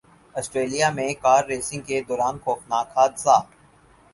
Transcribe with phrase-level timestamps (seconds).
[0.35, 3.37] Australia میں car racing کے دوران خوفناک حادثہ